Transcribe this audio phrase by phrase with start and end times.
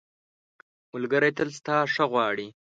[0.91, 2.47] ملګری تل ستا ښه غواړي.